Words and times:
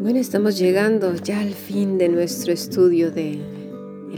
Bueno, 0.00 0.20
estamos 0.20 0.58
llegando 0.58 1.14
ya 1.16 1.40
al 1.40 1.52
fin 1.52 1.98
de 1.98 2.08
nuestro 2.08 2.54
estudio 2.54 3.10
del 3.10 3.42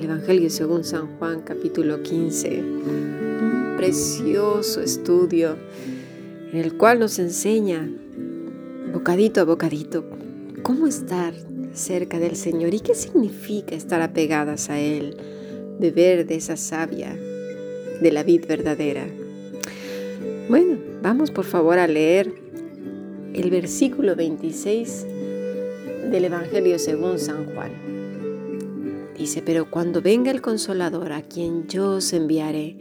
Evangelio 0.00 0.48
según 0.48 0.84
San 0.84 1.18
Juan, 1.18 1.42
capítulo 1.42 2.04
15. 2.04 2.62
Un 2.62 3.74
precioso 3.76 4.80
estudio 4.80 5.56
en 6.52 6.58
el 6.58 6.76
cual 6.76 7.00
nos 7.00 7.18
enseña, 7.18 7.90
bocadito 8.92 9.40
a 9.40 9.44
bocadito, 9.44 10.04
cómo 10.62 10.86
estar 10.86 11.34
cerca 11.72 12.20
del 12.20 12.36
Señor 12.36 12.72
y 12.74 12.78
qué 12.78 12.94
significa 12.94 13.74
estar 13.74 14.00
apegadas 14.02 14.70
a 14.70 14.78
Él, 14.78 15.16
beber 15.80 16.24
de 16.28 16.36
esa 16.36 16.56
savia 16.56 17.16
de 17.16 18.12
la 18.12 18.22
vid 18.22 18.46
verdadera. 18.46 19.08
Vamos 21.02 21.30
por 21.30 21.46
favor 21.46 21.78
a 21.78 21.86
leer 21.86 22.34
el 23.32 23.50
versículo 23.50 24.14
26 24.16 25.06
del 26.10 26.24
Evangelio 26.26 26.78
según 26.78 27.18
San 27.18 27.46
Juan. 27.54 27.70
Dice, 29.16 29.40
pero 29.40 29.70
cuando 29.70 30.02
venga 30.02 30.30
el 30.30 30.42
consolador 30.42 31.12
a 31.12 31.22
quien 31.22 31.66
yo 31.68 31.92
os 31.92 32.12
enviaré 32.12 32.76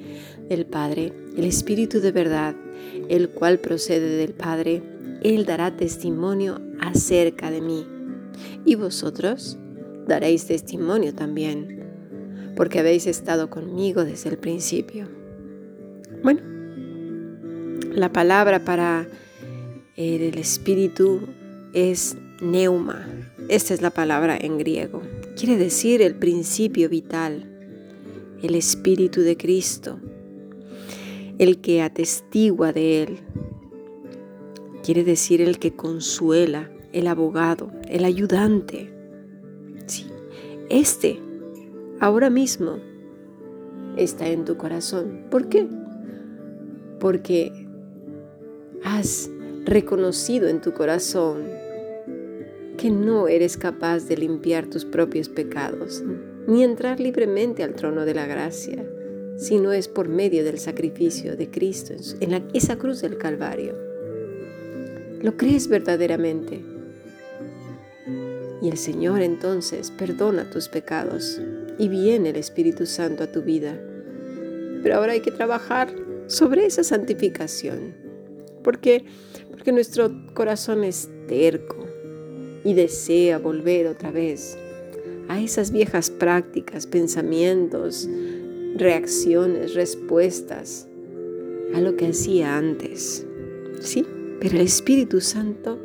del 0.50 0.66
Padre, 0.66 1.14
el 1.38 1.46
Espíritu 1.46 2.02
de 2.02 2.12
verdad, 2.12 2.56
el 3.08 3.30
cual 3.30 3.60
procede 3.60 4.18
del 4.18 4.34
Padre, 4.34 4.84
Él 5.24 5.46
dará 5.46 5.78
testimonio 5.78 6.60
acerca 6.82 7.52
de 7.52 7.62
mí. 7.62 7.88
Y 8.66 8.76
vosotros 8.76 9.58
daréis 10.08 10.46
testimonio 10.46 11.16
también, 11.16 11.86
porque 12.58 12.80
habéis 12.80 13.08
estado 13.08 13.50
conmigo 13.50 14.04
desde 14.04 14.30
el 14.30 14.38
principio. 14.38 15.08
Bueno, 16.22 16.59
la 18.00 18.14
palabra 18.14 18.64
para 18.64 19.10
el 19.98 20.38
Espíritu 20.38 21.20
es 21.74 22.16
neuma. 22.40 23.06
Esta 23.50 23.74
es 23.74 23.82
la 23.82 23.90
palabra 23.90 24.38
en 24.40 24.58
griego. 24.58 25.02
Quiere 25.36 25.58
decir 25.58 26.02
el 26.02 26.16
principio 26.16 26.88
vital, 26.88 27.44
el 28.42 28.56
Espíritu 28.56 29.20
de 29.20 29.36
Cristo, 29.36 30.00
el 31.40 31.60
que 31.60 31.82
atestigua 31.82 32.72
de 32.72 33.04
Él. 33.04 33.20
Quiere 34.82 35.04
decir 35.04 35.42
el 35.42 35.60
que 35.60 35.76
consuela, 35.76 36.72
el 36.94 37.06
abogado, 37.06 37.70
el 37.90 38.06
ayudante. 38.06 38.94
Sí, 39.88 40.06
este 40.70 41.20
ahora 42.00 42.30
mismo 42.30 42.78
está 43.98 44.30
en 44.30 44.46
tu 44.46 44.56
corazón. 44.56 45.26
¿Por 45.30 45.50
qué? 45.50 45.68
Porque 47.02 47.69
has 48.84 49.30
reconocido 49.66 50.48
en 50.48 50.62
tu 50.62 50.74
corazón 50.74 51.48
que 52.78 52.90
no 52.90 53.28
eres 53.28 53.58
capaz 53.58 54.08
de 54.08 54.16
limpiar 54.16 54.68
tus 54.68 54.86
propios 54.86 55.28
pecados, 55.28 56.02
ni 56.48 56.64
entrar 56.64 57.00
libremente 57.00 57.64
al 57.64 57.76
trono 57.76 58.06
de 58.06 58.14
la 58.14 58.26
gracia, 58.26 58.86
si 59.38 59.60
no 59.60 59.74
es 59.74 59.88
por 59.88 60.08
medio 60.08 60.44
del 60.44 60.60
sacrificio 60.60 61.36
de 61.36 61.50
Cristo 61.50 61.94
en 62.22 62.48
esa 62.54 62.78
cruz 62.78 63.02
del 63.02 63.18
Calvario. 63.18 63.76
¿Lo 65.22 65.36
crees 65.36 65.68
verdaderamente? 65.68 66.62
Y 68.62 68.70
el 68.70 68.78
Señor 68.78 69.22
entonces 69.22 69.92
perdona 69.92 70.50
tus 70.50 70.70
pecados 70.70 71.42
y 71.78 71.90
viene 71.90 72.30
el 72.30 72.38
Espíritu 72.38 72.86
Santo 72.86 73.24
a 73.26 73.32
tu 73.32 73.42
vida. 73.42 73.78
Pero 74.82 74.96
ahora 74.96 75.14
hay 75.14 75.22
que 75.22 75.32
trabajar 75.32 75.94
sobre 76.28 76.66
esa 76.66 76.84
santificación. 76.84 78.09
¿Por 78.64 78.80
qué? 78.80 79.06
Porque 79.52 79.72
nuestro 79.72 80.12
corazón 80.34 80.84
es 80.84 81.10
terco, 81.28 81.90
y 82.64 82.74
desea 82.74 83.38
volver 83.38 83.88
otra 83.88 84.12
vez 84.12 84.58
a 85.28 85.40
esas 85.40 85.72
viejas 85.72 86.10
prácticas, 86.10 86.88
pensamientos, 86.88 88.10
reacciones, 88.76 89.74
respuestas 89.76 90.88
a 91.74 91.82
lo 91.82 91.96
que 91.96 92.08
hacía 92.08 92.58
antes. 92.58 93.26
Sí, 93.80 94.06
pero 94.40 94.56
el 94.56 94.62
Espíritu 94.62 95.22
Santo 95.22 95.80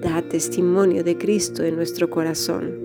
da 0.00 0.22
testimonio 0.22 1.04
de 1.04 1.18
Cristo 1.18 1.62
en 1.62 1.76
nuestro 1.76 2.10
corazón. 2.10 2.80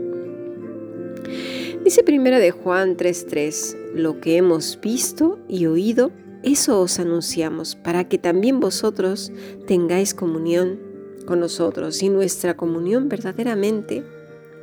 Dice 1.84 2.03
primera 2.03 2.38
de 2.38 2.52
Juan 2.52 2.97
3:3, 2.97 3.78
lo 3.96 4.19
que 4.19 4.38
hemos 4.38 4.80
visto 4.81 5.40
y 5.47 5.66
oído, 5.68 6.12
eso 6.47 6.81
os 6.81 7.00
anunciamos, 7.00 7.75
para 7.75 8.08
que 8.08 8.18
también 8.18 8.59
vosotros 8.59 9.31
tengáis 9.68 10.13
comunión 10.13 10.80
con 11.25 11.40
nosotros. 11.40 12.02
Y 12.02 12.09
nuestra 12.09 12.56
comunión 12.56 13.09
verdaderamente 13.09 14.03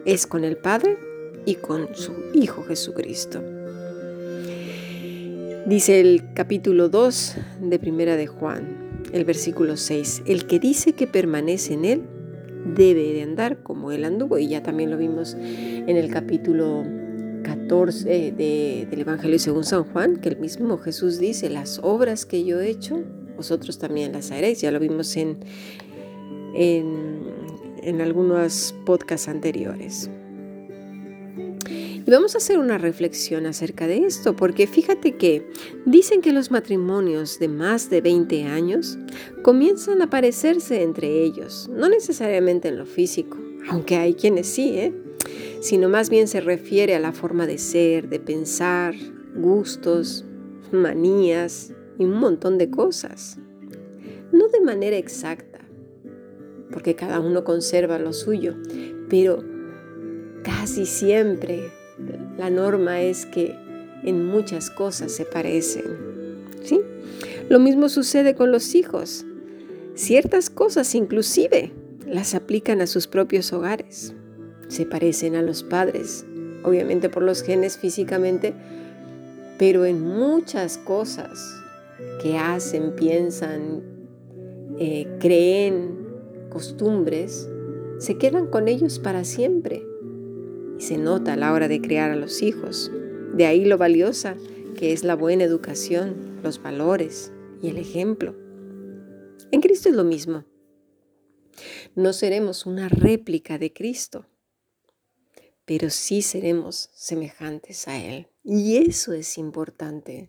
es 0.05 0.27
con 0.27 0.45
el 0.45 0.57
Padre 0.57 0.99
y 1.45 1.57
con 1.57 1.95
su 1.95 2.13
Hijo 2.33 2.63
Jesucristo. 2.65 3.43
Dice 5.67 6.01
el 6.01 6.33
capítulo 6.35 6.89
2 6.89 7.37
de 7.61 7.79
Primera 7.79 8.17
de 8.17 8.27
Juan, 8.27 9.03
el 9.13 9.25
versículo 9.25 9.77
6, 9.77 10.23
el 10.27 10.47
que 10.47 10.59
dice 10.59 10.93
que 10.93 11.07
permanece 11.07 11.75
en 11.75 11.85
Él 11.85 12.03
debe 12.77 13.13
de 13.13 13.23
andar 13.23 13.63
como 13.63 13.93
Él 13.93 14.05
anduvo, 14.05 14.39
y 14.39 14.49
ya 14.49 14.63
también 14.63 14.91
lo 14.91 14.97
vimos 14.97 15.35
en 15.35 15.97
el 15.97 16.11
capítulo 16.11 16.85
14 17.45 18.33
del 18.33 19.01
Evangelio 19.01 19.39
según 19.39 19.63
San 19.63 19.85
Juan, 19.85 20.17
que 20.17 20.31
el 20.31 20.39
mismo 20.39 20.77
Jesús 20.79 21.19
dice, 21.19 21.49
las 21.49 21.79
obras 21.83 22.27
que 22.27 22.45
yo 22.45 22.61
he 22.61 22.69
hecho, 22.69 23.05
vosotros 23.37 23.79
también 23.79 24.13
las 24.13 24.33
haréis, 24.33 24.61
ya 24.61 24.73
lo 24.73 24.81
vimos 24.81 25.17
en, 25.17 25.39
en, 26.55 28.01
algunos 28.01 28.75
podcasts 28.85 29.29
anteriores. 29.29 30.11
Y 32.07 32.11
vamos 32.11 32.35
a 32.35 32.39
hacer 32.39 32.59
una 32.59 32.77
reflexión 32.77 33.47
acerca 33.47 33.87
de 33.87 34.05
esto, 34.05 34.37
porque 34.37 34.67
fíjate 34.67 35.17
que 35.17 35.49
dicen 35.87 36.21
que 36.21 36.33
los 36.33 36.51
matrimonios 36.51 37.39
de 37.39 37.49
más 37.49 37.89
de 37.89 38.01
20 38.01 38.45
años 38.45 38.99
comienzan 39.43 40.03
a 40.03 40.11
parecerse 40.11 40.83
entre 40.83 41.23
ellos, 41.23 41.71
no 41.73 41.89
necesariamente 41.89 42.69
en 42.69 42.79
lo 42.79 42.85
físico, 42.85 43.39
aunque 43.71 43.97
hay 43.97 44.15
quienes 44.15 44.49
sí, 44.49 44.77
¿eh? 44.77 45.04
Sino 45.61 45.89
más 45.89 46.11
bien 46.11 46.29
se 46.29 46.41
refiere 46.41 46.95
a 46.95 47.01
la 47.01 47.13
forma 47.13 47.47
de 47.47 47.59
ser, 47.59 48.09
de 48.09 48.21
pensar, 48.21 48.95
gustos, 49.37 50.25
manías 50.73 51.73
y 51.99 52.05
un 52.05 52.13
montón 52.13 52.59
de 52.59 52.71
cosas. 52.71 53.39
No 54.33 54.49
de 54.49 54.61
manera 54.61 54.97
exacta 54.97 55.55
porque 56.75 56.97
cada 56.97 57.21
uno 57.21 57.45
conserva 57.45 58.01
lo 58.01 58.13
suyo, 58.13 58.57
pero 59.09 59.45
casi 60.43 60.87
siempre 60.87 61.71
la 62.37 62.51
norma 62.51 63.01
es 63.01 63.27
que 63.27 63.55
en 64.03 64.27
muchas 64.27 64.71
cosas 64.71 65.13
se 65.13 65.25
parecen. 65.25 65.85
¿sí? 66.65 66.81
Lo 67.49 67.61
mismo 67.61 67.89
sucede 67.89 68.35
con 68.35 68.51
los 68.51 68.75
hijos. 68.75 69.25
Ciertas 69.95 70.51
cosas 70.51 70.95
inclusive 70.97 71.73
las 72.07 72.35
aplican 72.35 72.81
a 72.81 72.89
sus 72.89 73.07
propios 73.07 73.53
hogares. 73.53 74.15
Se 74.69 74.87
parecen 74.87 75.37
a 75.37 75.43
los 75.43 75.63
padres, 75.63 76.25
obviamente 76.63 77.09
por 77.09 77.23
los 77.23 77.43
genes 77.43 77.79
físicamente, 77.79 78.55
pero 79.59 79.85
en 79.85 80.03
muchas 80.03 80.79
cosas 80.79 81.39
que 82.23 82.39
hacen, 82.39 82.95
piensan, 82.97 83.83
eh, 84.79 85.07
creen, 85.21 85.97
costumbres 86.51 87.49
se 87.99 88.19
quedan 88.19 88.47
con 88.49 88.69
ellos 88.69 88.99
para 88.99 89.25
siempre. 89.25 89.83
Y 90.79 90.83
se 90.83 90.99
nota 90.99 91.35
a 91.35 91.37
la 91.37 91.53
hora 91.53 91.69
de 91.69 91.81
criar 91.81 92.11
a 92.11 92.17
los 92.17 92.43
hijos. 92.43 92.91
De 93.35 93.47
ahí 93.47 93.65
lo 93.65 93.79
valiosa 93.79 94.37
que 94.77 94.93
es 94.93 95.05
la 95.05 95.15
buena 95.15 95.45
educación, 95.45 96.41
los 96.43 96.61
valores 96.61 97.33
y 97.63 97.69
el 97.69 97.79
ejemplo. 97.79 98.35
En 99.51 99.61
Cristo 99.61 99.89
es 99.89 99.95
lo 99.95 100.05
mismo. 100.05 100.45
No 101.95 102.13
seremos 102.13 102.67
una 102.67 102.89
réplica 102.89 103.59
de 103.59 103.73
Cristo, 103.73 104.27
pero 105.67 105.91
sí 105.91 106.23
seremos 106.23 106.91
semejantes 106.95 107.89
a 107.89 108.03
Él. 108.03 108.29
Y 108.43 108.77
eso 108.77 109.13
es 109.13 109.39
importante. 109.39 110.29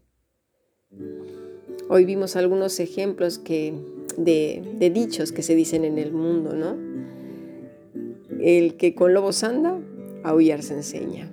Hoy 1.90 2.06
vimos 2.06 2.36
algunos 2.36 2.80
ejemplos 2.80 3.38
que 3.38 3.74
de, 4.18 4.92
dichos 4.94 5.32
que 5.32 5.44
se 5.44 5.56
dicen 5.56 5.84
en 5.84 5.98
el 5.98 6.14
mundo, 6.14 6.54
¿no? 6.54 6.78
El 8.40 8.78
que 8.78 8.96
con 8.96 9.14
lobos 9.14 9.44
anda, 9.44 9.80
aullar 10.24 10.64
se 10.64 10.76
enseña. 10.76 11.32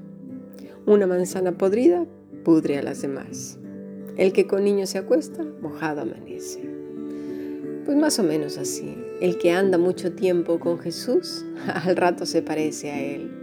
Una 0.85 1.07
manzana 1.07 1.57
podrida 1.57 2.07
pudre 2.45 2.79
a 2.79 2.83
las 2.83 3.03
demás. 3.03 3.59
El 4.17 4.33
que 4.33 4.47
con 4.47 4.65
niños 4.65 4.91
se 4.91 4.99
acuesta, 4.99 5.45
mojado 5.61 6.03
amanece. 6.03 6.61
Pues 7.85 7.97
más 7.97 8.19
o 8.19 8.23
menos 8.23 8.59
así. 8.59 8.97
El 9.21 9.39
que 9.39 9.53
anda 9.53 9.79
mucho 9.79 10.13
tiempo 10.13 10.59
con 10.59 10.79
Jesús, 10.81 11.45
al 11.67 11.97
rato 11.97 12.27
se 12.27 12.43
parece 12.43 12.91
a 12.91 13.01
Él. 13.01 13.42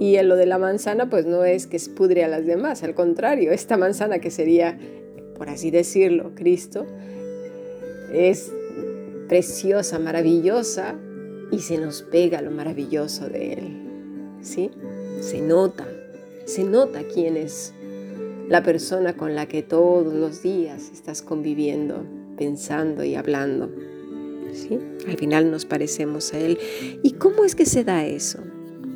Y 0.00 0.16
en 0.16 0.28
lo 0.28 0.34
de 0.34 0.46
la 0.46 0.58
manzana, 0.58 1.08
pues 1.08 1.26
no 1.26 1.44
es 1.44 1.68
que 1.68 1.78
pudre 1.94 2.24
a 2.24 2.28
las 2.28 2.44
demás, 2.44 2.82
al 2.82 2.94
contrario, 2.94 3.52
esta 3.52 3.76
manzana 3.76 4.18
que 4.18 4.32
sería 4.32 4.76
por 5.40 5.48
así 5.48 5.70
decirlo, 5.70 6.32
Cristo, 6.34 6.84
es 8.12 8.52
preciosa, 9.26 9.98
maravillosa 9.98 10.96
y 11.50 11.60
se 11.60 11.78
nos 11.78 12.02
pega 12.02 12.42
lo 12.42 12.50
maravilloso 12.50 13.26
de 13.30 13.54
Él. 13.54 14.36
¿Sí? 14.42 14.70
Se 15.22 15.40
nota, 15.40 15.88
se 16.44 16.62
nota 16.64 17.04
quién 17.04 17.38
es 17.38 17.72
la 18.50 18.62
persona 18.62 19.16
con 19.16 19.34
la 19.34 19.46
que 19.46 19.62
todos 19.62 20.12
los 20.12 20.42
días 20.42 20.90
estás 20.92 21.22
conviviendo, 21.22 22.04
pensando 22.36 23.02
y 23.02 23.14
hablando. 23.14 23.70
¿Sí? 24.52 24.78
Al 25.08 25.16
final 25.16 25.50
nos 25.50 25.64
parecemos 25.64 26.34
a 26.34 26.38
Él. 26.38 26.58
¿Y 27.02 27.12
cómo 27.12 27.46
es 27.46 27.54
que 27.54 27.64
se 27.64 27.82
da 27.82 28.04
eso? 28.04 28.40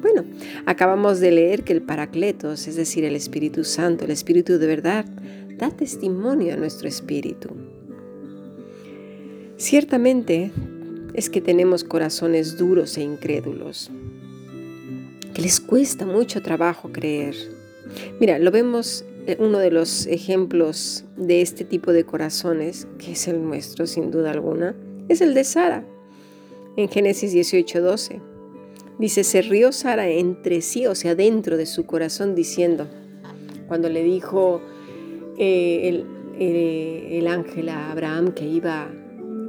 Bueno, 0.04 0.22
acabamos 0.66 1.18
de 1.18 1.30
leer 1.30 1.64
que 1.64 1.72
el 1.72 1.80
Paracletos, 1.80 2.68
es 2.68 2.76
decir, 2.76 3.04
el 3.04 3.16
Espíritu 3.16 3.64
Santo, 3.64 4.04
el 4.04 4.10
Espíritu 4.10 4.58
de 4.58 4.66
verdad, 4.66 5.06
da 5.56 5.70
testimonio 5.70 6.52
a 6.52 6.56
nuestro 6.58 6.88
espíritu. 6.88 7.48
Ciertamente 9.56 10.52
es 11.14 11.30
que 11.30 11.40
tenemos 11.40 11.84
corazones 11.84 12.58
duros 12.58 12.98
e 12.98 13.00
incrédulos, 13.00 13.90
que 15.32 15.40
les 15.40 15.58
cuesta 15.58 16.04
mucho 16.04 16.42
trabajo 16.42 16.92
creer. 16.92 17.34
Mira, 18.20 18.38
lo 18.38 18.50
vemos 18.50 19.06
uno 19.38 19.58
de 19.58 19.70
los 19.70 20.06
ejemplos 20.06 21.06
de 21.16 21.40
este 21.40 21.64
tipo 21.64 21.94
de 21.94 22.04
corazones, 22.04 22.86
que 22.98 23.12
es 23.12 23.26
el 23.26 23.42
nuestro 23.42 23.86
sin 23.86 24.10
duda 24.10 24.32
alguna, 24.32 24.76
es 25.08 25.22
el 25.22 25.32
de 25.32 25.44
Sara. 25.44 25.82
En 26.76 26.90
Génesis 26.90 27.32
18:12 27.32 28.33
dice, 28.98 29.24
se 29.24 29.42
rió 29.42 29.72
Sara 29.72 30.08
entre 30.08 30.60
sí, 30.60 30.86
o 30.86 30.94
sea, 30.94 31.14
dentro 31.14 31.56
de 31.56 31.66
su 31.66 31.86
corazón, 31.86 32.34
diciendo, 32.34 32.86
cuando 33.68 33.88
le 33.88 34.02
dijo 34.02 34.60
eh, 35.38 35.88
el, 35.88 36.06
eh, 36.38 37.18
el, 37.18 37.26
ángel 37.26 37.68
a 37.68 37.90
Abraham 37.90 38.32
que 38.32 38.46
iba 38.46 38.90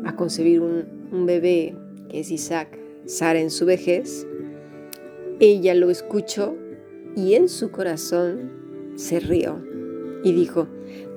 a 0.06 0.16
concebir 0.16 0.62
un, 0.62 0.86
un 1.12 1.26
bebé, 1.26 1.76
que 2.10 2.22
es 2.22 2.32
Isaac, 2.32 2.78
Sara 3.06 3.40
en 3.40 3.52
su 3.52 3.66
vejez, 3.66 4.26
ella 5.40 5.74
lo 5.74 5.90
escuchó 5.90 6.56
y 7.16 7.34
en 7.34 7.50
su 7.50 7.72
corazón 7.72 8.52
se 8.96 9.20
rió 9.20 9.62
y 10.24 10.32
dijo, 10.32 10.68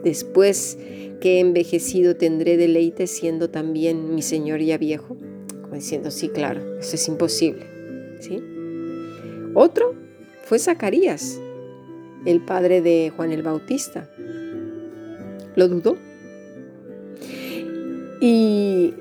después 0.05 0.79
que 1.21 1.37
he 1.37 1.41
envejecido 1.41 2.17
tendré 2.17 2.57
deleite 2.57 3.07
siendo 3.07 3.51
también 3.51 4.15
mi 4.15 4.23
Señor 4.23 4.61
ya 4.61 4.79
viejo. 4.79 5.17
Como 5.63 5.75
diciendo, 5.75 6.11
sí, 6.11 6.29
claro, 6.29 6.79
eso 6.79 6.95
es 6.95 7.09
imposible. 7.09 7.78
¿Sí? 8.21 8.43
Otro 9.55 9.95
fue 10.45 10.59
Zacarías, 10.59 11.41
el 12.25 12.41
padre 12.41 12.81
de 12.81 13.13
Juan 13.15 13.33
el 13.33 13.43
Bautista. 13.43 14.09
Lo 15.57 15.69
dudó. 15.69 15.97
Y 18.21 18.95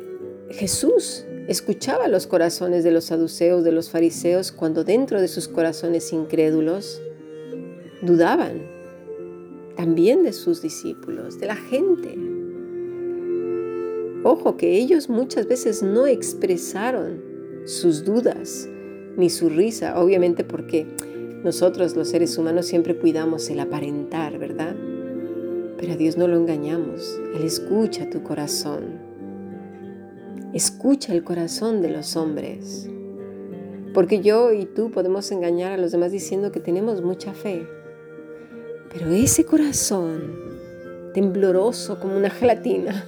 Jesús 0.49 1.25
escuchaba 1.47 2.07
los 2.07 2.27
corazones 2.27 2.83
de 2.83 2.91
los 2.91 3.05
saduceos, 3.05 3.63
de 3.63 3.71
los 3.71 3.89
fariseos, 3.89 4.51
cuando 4.51 4.83
dentro 4.83 5.21
de 5.21 5.27
sus 5.27 5.47
corazones 5.47 6.11
incrédulos 6.13 7.01
dudaban 8.01 8.61
también 9.75 10.23
de 10.23 10.33
sus 10.33 10.61
discípulos, 10.61 11.39
de 11.39 11.47
la 11.47 11.55
gente. 11.55 12.17
Ojo 14.23 14.57
que 14.57 14.77
ellos 14.77 15.07
muchas 15.09 15.47
veces 15.47 15.83
no 15.83 16.07
expresaron 16.07 17.21
sus 17.65 18.03
dudas 18.03 18.67
ni 19.17 19.29
su 19.29 19.49
risa, 19.49 19.99
obviamente 19.99 20.43
porque 20.43 20.85
nosotros 21.43 21.95
los 21.95 22.07
seres 22.09 22.37
humanos 22.37 22.67
siempre 22.67 22.95
cuidamos 22.95 23.49
el 23.49 23.59
aparentar, 23.59 24.37
¿verdad? 24.37 24.75
Pero 25.77 25.93
a 25.93 25.95
Dios 25.97 26.17
no 26.17 26.27
lo 26.27 26.37
engañamos, 26.37 27.19
Él 27.35 27.43
escucha 27.43 28.09
tu 28.09 28.23
corazón, 28.23 28.99
escucha 30.53 31.13
el 31.13 31.23
corazón 31.23 31.81
de 31.81 31.89
los 31.89 32.15
hombres, 32.15 32.89
porque 33.93 34.21
yo 34.21 34.53
y 34.53 34.65
tú 34.65 34.91
podemos 34.91 35.31
engañar 35.31 35.71
a 35.71 35.77
los 35.77 35.91
demás 35.91 36.11
diciendo 36.11 36.51
que 36.51 36.59
tenemos 36.59 37.01
mucha 37.01 37.33
fe, 37.33 37.67
pero 38.93 39.11
ese 39.11 39.45
corazón, 39.45 40.35
tembloroso 41.13 41.99
como 41.99 42.15
una 42.15 42.29
gelatina, 42.29 43.05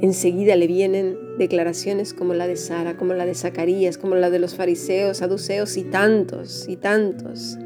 enseguida 0.00 0.56
le 0.56 0.66
vienen 0.66 1.16
declaraciones 1.38 2.14
como 2.14 2.34
la 2.34 2.46
de 2.46 2.56
Sara, 2.56 2.96
como 2.96 3.14
la 3.14 3.26
de 3.26 3.34
Zacarías, 3.34 3.98
como 3.98 4.14
la 4.14 4.30
de 4.30 4.38
los 4.38 4.54
fariseos, 4.54 5.18
saduceos 5.18 5.76
y 5.76 5.84
tantos 5.84 6.66
y 6.68 6.76
tantos. 6.76 7.58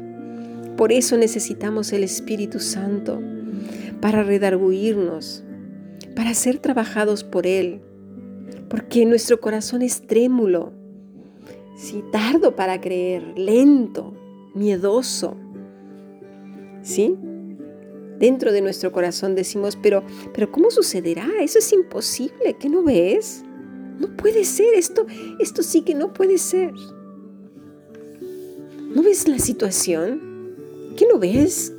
Por 0.77 0.91
eso 0.91 1.17
necesitamos 1.17 1.91
el 1.93 2.03
Espíritu 2.03 2.59
Santo 2.59 3.21
para 3.99 4.23
redarguirnos, 4.23 5.43
para 6.15 6.33
ser 6.33 6.57
trabajados 6.57 7.23
por 7.23 7.45
Él, 7.45 7.81
porque 8.69 9.05
nuestro 9.05 9.39
corazón 9.39 9.81
es 9.81 10.07
trémulo, 10.07 10.73
si 11.75 12.03
tardo 12.11 12.55
para 12.55 12.79
creer, 12.79 13.23
lento, 13.37 14.13
miedoso. 14.53 15.35
¿sí? 16.81 17.17
Dentro 18.21 18.51
de 18.51 18.61
nuestro 18.61 18.91
corazón 18.91 19.33
decimos, 19.33 19.75
pero, 19.81 20.03
pero 20.31 20.51
¿cómo 20.51 20.69
sucederá? 20.69 21.27
Eso 21.41 21.57
es 21.57 21.73
imposible, 21.73 22.55
¿qué 22.59 22.69
no 22.69 22.83
ves? 22.83 23.43
No 23.99 24.15
puede 24.15 24.45
ser, 24.45 24.75
esto, 24.75 25.07
esto 25.39 25.63
sí 25.63 25.81
que 25.81 25.95
no 25.95 26.13
puede 26.13 26.37
ser. 26.37 26.71
¿No 28.93 29.01
ves 29.01 29.27
la 29.27 29.39
situación? 29.39 30.21
¿Qué 30.95 31.07
no 31.11 31.17
ves? 31.17 31.73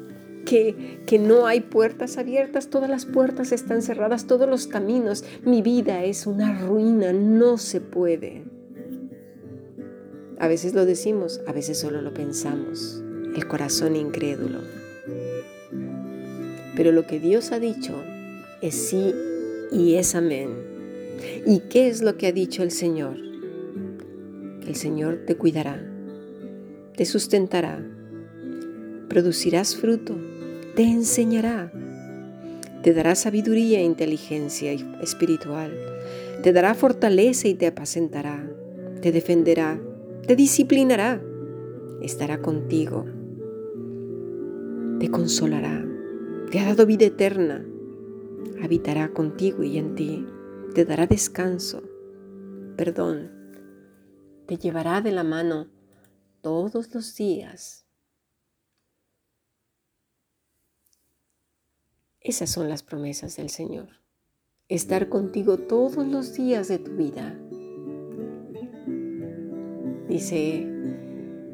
Que, 0.45 1.01
que, 1.07 1.21
no 1.21 1.47
hay 1.47 1.61
puertas 1.61 2.19
abiertas, 2.19 2.71
todas 2.71 2.91
las 2.91 3.07
puertas 3.07 3.53
están 3.53 3.81
cerradas, 3.81 4.27
todos 4.27 4.49
los 4.49 4.67
caminos. 4.67 5.25
Mi 5.45 5.63
vida 5.63 6.03
es 6.03 6.27
una 6.27 6.61
ruina, 6.67 7.13
no 7.13 7.57
se 7.57 7.81
puede. 7.81 8.43
A 10.41 10.49
veces 10.49 10.75
lo 10.75 10.87
decimos, 10.87 11.41
a 11.47 11.53
veces 11.53 11.79
solo 11.79 12.03
lo 12.03 12.13
pensamos. 12.13 13.01
El 13.37 13.47
corazón 13.47 13.95
incrédulo. 13.95 14.82
Pero 16.75 16.93
lo 16.93 17.07
que 17.07 17.21
Dios 17.21 17.53
ha 17.53 17.59
dicho 17.59 17.95
es 18.61 18.75
sí 18.75 19.15
y 19.71 19.95
es 19.95 20.15
amén. 20.15 20.51
¿Y 21.47 21.61
qué 21.61 21.89
es 21.89 22.03
lo 22.03 22.17
que 22.17 22.29
ha 22.29 22.33
dicho 22.33 22.63
el 22.63 22.71
Señor? 22.71 23.17
Que 24.61 24.69
el 24.69 24.77
Señor 24.77 25.25
te 25.27 25.37
cuidará, 25.37 25.85
te 26.97 27.05
sustentará, 27.05 27.85
producirás 29.09 29.77
fruto, 29.77 30.17
te 30.75 30.85
enseñará, 30.85 31.73
te 32.83 32.95
dará 32.95 33.15
sabiduría 33.15 33.81
e 33.81 33.85
inteligencia 33.85 34.73
espiritual, 35.03 35.73
te 36.43 36.53
dará 36.53 36.75
fortaleza 36.75 37.49
y 37.49 37.55
te 37.55 37.67
apacentará, 37.67 38.49
te 39.01 39.13
defenderá, 39.13 39.81
te 40.27 40.37
disciplinará, 40.37 41.21
estará 42.03 42.39
contigo, 42.39 43.05
te 44.99 45.11
consolará 45.11 45.92
te 46.53 46.61
ha 46.61 46.67
dado 46.67 46.85
vida 46.85 47.07
eterna, 47.07 47.65
habitará 48.63 49.15
contigo 49.15 49.63
y 49.63 49.79
en 49.79 49.95
ti, 49.95 50.27
te 50.75 50.85
dará 50.85 51.07
descanso, 51.07 51.83
perdón, 52.77 53.33
te 54.47 54.59
llevará 54.59 55.01
de 55.01 55.13
la 55.13 55.25
mano 55.25 55.71
todos 56.43 56.95
los 56.95 57.17
días. 57.17 57.87
Esas 62.21 62.51
son 62.51 62.69
las 62.69 62.83
promesas 62.83 63.35
del 63.37 63.49
Señor, 63.49 63.89
estar 64.69 65.09
contigo 65.09 65.57
todos 65.57 66.07
los 66.07 66.35
días 66.35 66.69
de 66.69 66.79
tu 66.79 66.91
vida. 66.91 67.35
Dice 70.07 70.67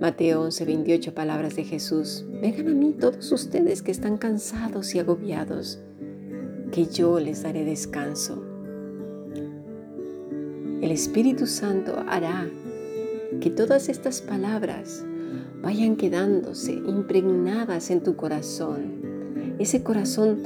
Mateo 0.01 0.43
11, 0.43 0.65
28, 0.65 1.13
palabras 1.13 1.57
de 1.57 1.65
Jesús. 1.65 2.25
Vengan 2.41 2.69
a 2.69 2.75
mí 2.75 2.93
todos 2.93 3.33
ustedes 3.33 3.83
que 3.83 3.91
están 3.91 4.17
cansados 4.17 4.95
y 4.95 5.01
agobiados, 5.01 5.81
que 6.71 6.87
yo 6.87 7.19
les 7.19 7.43
daré 7.43 7.65
descanso. 7.65 8.45
El 10.81 10.93
Espíritu 10.93 11.49
Santo 11.49 12.05
hará 12.07 12.49
que 13.41 13.51
todas 13.51 13.89
estas 13.89 14.23
palabras 14.23 15.05
vayan 15.63 15.97
quedándose 15.97 16.75
impregnadas 16.75 17.91
en 17.91 18.01
tu 18.01 18.15
corazón. 18.15 19.57
Ese 19.59 19.83
corazón 19.83 20.45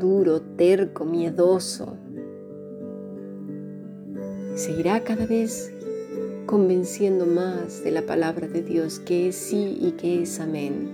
duro, 0.00 0.40
terco, 0.40 1.04
miedoso. 1.04 1.96
Seguirá 4.56 5.04
cada 5.04 5.24
vez 5.24 5.72
convenciendo 6.52 7.24
más 7.24 7.82
de 7.82 7.90
la 7.90 8.02
palabra 8.02 8.46
de 8.46 8.60
Dios, 8.60 8.98
que 8.98 9.28
es 9.28 9.36
sí 9.36 9.78
y 9.80 9.92
que 9.92 10.20
es 10.20 10.38
amén. 10.38 10.86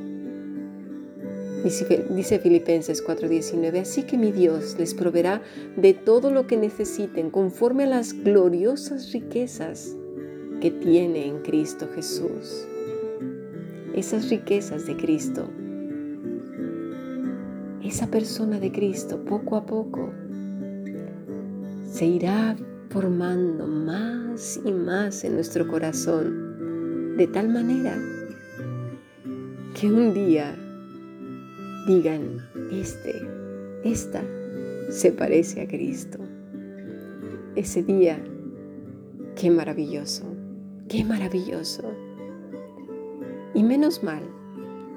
Dice, 1.64 2.38
Filipenses 2.38 3.04
4:19, 3.04 3.80
así 3.80 4.04
que 4.04 4.16
mi 4.16 4.30
Dios 4.30 4.76
les 4.78 4.94
proveerá 4.94 5.42
de 5.76 5.94
todo 5.94 6.30
lo 6.30 6.46
que 6.46 6.56
necesiten 6.56 7.30
conforme 7.30 7.82
a 7.82 7.86
las 7.88 8.12
gloriosas 8.12 9.12
riquezas 9.12 9.96
que 10.60 10.70
tiene 10.70 11.26
en 11.26 11.40
Cristo 11.40 11.88
Jesús. 11.92 12.64
Esas 13.96 14.30
riquezas 14.30 14.86
de 14.86 14.96
Cristo, 14.96 15.48
esa 17.82 18.06
persona 18.06 18.60
de 18.60 18.70
Cristo 18.70 19.24
poco 19.24 19.56
a 19.56 19.66
poco 19.66 20.12
se 21.90 22.06
irá 22.06 22.56
formando 22.90 23.66
más 23.66 24.60
y 24.64 24.72
más 24.72 25.24
en 25.24 25.34
nuestro 25.34 25.68
corazón, 25.68 27.16
de 27.16 27.26
tal 27.26 27.48
manera 27.48 27.96
que 29.74 29.86
un 29.86 30.14
día 30.14 30.56
digan, 31.86 32.48
este, 32.72 33.14
esta 33.84 34.22
se 34.90 35.12
parece 35.12 35.62
a 35.62 35.68
Cristo. 35.68 36.18
Ese 37.54 37.82
día, 37.82 38.22
qué 39.36 39.50
maravilloso, 39.50 40.24
qué 40.88 41.04
maravilloso. 41.04 41.92
Y 43.54 43.62
menos 43.62 44.02
mal 44.02 44.22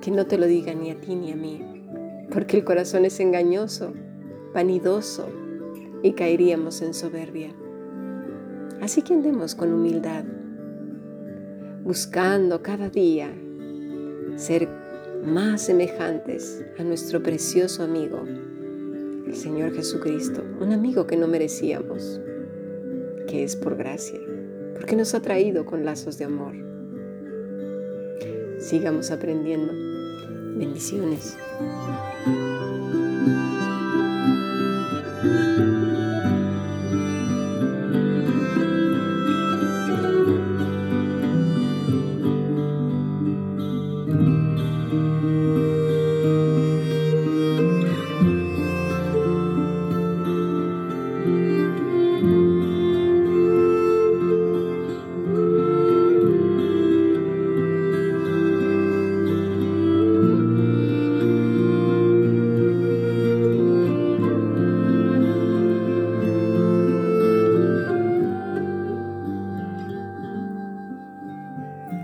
que 0.01 0.12
no 0.12 0.25
te 0.27 0.38
lo 0.38 0.45
digan 0.45 0.81
ni 0.81 0.91
a 0.91 1.00
ti 1.00 1.15
ni 1.15 1.31
a 1.31 1.36
mí, 1.36 1.62
porque 2.31 2.57
el 2.57 2.63
corazón 2.63 3.05
es 3.05 3.19
engañoso, 3.19 3.93
vanidoso, 4.53 5.27
y 6.03 6.13
caeríamos 6.13 6.81
en 6.81 6.93
soberbia. 6.93 7.53
Así 8.82 9.04
que 9.04 9.14
andemos 9.14 9.54
con 9.54 9.72
humildad, 9.72 10.24
buscando 11.84 12.64
cada 12.64 12.90
día 12.90 13.32
ser 14.38 14.68
más 15.24 15.62
semejantes 15.62 16.66
a 16.80 16.84
nuestro 16.84 17.22
precioso 17.22 17.84
amigo, 17.84 18.24
el 19.28 19.36
Señor 19.36 19.74
Jesucristo, 19.76 20.44
un 20.60 20.74
amigo 20.74 21.06
que 21.06 21.16
no 21.16 21.28
merecíamos, 21.28 22.20
que 23.28 23.44
es 23.44 23.56
por 23.56 23.78
gracia, 23.78 24.20
porque 24.74 24.96
nos 24.96 25.14
ha 25.14 25.22
traído 25.22 25.64
con 25.64 25.86
lazos 25.86 26.18
de 26.18 26.26
amor. 26.26 26.56
Sigamos 28.60 29.12
aprendiendo. 29.12 29.74
Bendiciones. 30.58 31.38